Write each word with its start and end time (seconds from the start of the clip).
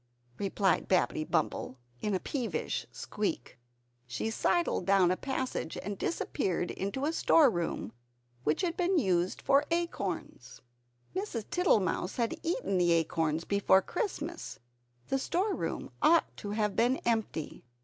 replied 0.39 0.87
Babbitty 0.87 1.25
Bumble 1.25 1.77
in 2.01 2.15
a 2.15 2.19
peevish 2.19 2.87
squeak. 2.91 3.59
She 4.07 4.31
sidled 4.31 4.87
down 4.87 5.11
a 5.11 5.15
passage, 5.15 5.77
and 5.83 5.95
disappeared 5.95 6.71
into 6.71 7.05
a 7.05 7.13
storeroom 7.13 7.93
which 8.43 8.61
had 8.63 8.75
been 8.75 8.97
used 8.97 9.43
for 9.43 9.65
acorns. 9.69 10.59
Mrs. 11.15 11.47
Tittlemouse 11.51 12.15
had 12.15 12.33
eaten 12.41 12.79
the 12.79 12.93
acorns 12.93 13.43
before 13.43 13.83
Christmas; 13.83 14.57
the 15.09 15.19
storeroom 15.19 15.91
ought 16.01 16.35
to 16.37 16.49
have 16.49 16.75
been 16.75 16.97
empty. 17.05 17.63